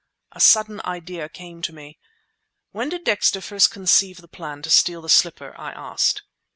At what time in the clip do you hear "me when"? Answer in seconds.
1.73-2.89